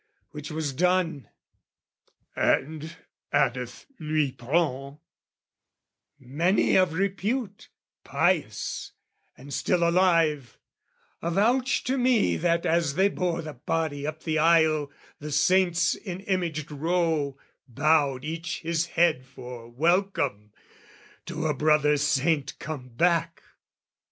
[0.31, 1.29] which was done.
[2.35, 2.95] "'And'
[3.31, 4.97] addeth Luitprand
[6.17, 7.69] 'many of repute,
[8.03, 8.93] "'Pious
[9.37, 10.57] and still alive,
[11.21, 16.21] avouch to me "'That as they bore the body up the aisle "'The saints in
[16.21, 17.37] imaged row
[17.67, 20.51] bowed each his head "'For welcome
[21.27, 23.43] to a brother saint come back.'